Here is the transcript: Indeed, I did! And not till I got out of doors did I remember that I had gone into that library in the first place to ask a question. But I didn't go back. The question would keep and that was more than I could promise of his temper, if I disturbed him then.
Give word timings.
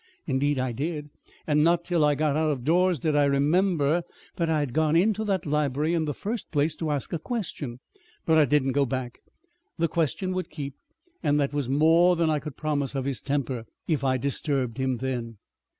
Indeed, 0.25 0.57
I 0.57 0.71
did! 0.71 1.11
And 1.45 1.63
not 1.63 1.83
till 1.85 2.03
I 2.03 2.15
got 2.15 2.35
out 2.35 2.49
of 2.49 2.63
doors 2.65 2.99
did 2.99 3.15
I 3.15 3.25
remember 3.25 4.01
that 4.37 4.49
I 4.49 4.57
had 4.61 4.73
gone 4.73 4.95
into 4.95 5.23
that 5.25 5.45
library 5.45 5.93
in 5.93 6.05
the 6.05 6.13
first 6.15 6.49
place 6.49 6.73
to 6.77 6.89
ask 6.89 7.13
a 7.13 7.19
question. 7.19 7.79
But 8.25 8.39
I 8.39 8.45
didn't 8.45 8.71
go 8.71 8.87
back. 8.87 9.19
The 9.77 9.87
question 9.87 10.33
would 10.33 10.49
keep 10.49 10.73
and 11.21 11.39
that 11.39 11.53
was 11.53 11.69
more 11.69 12.15
than 12.15 12.31
I 12.31 12.39
could 12.39 12.57
promise 12.57 12.95
of 12.95 13.05
his 13.05 13.21
temper, 13.21 13.65
if 13.87 14.03
I 14.03 14.17
disturbed 14.17 14.79
him 14.79 14.97
then. 14.97 15.37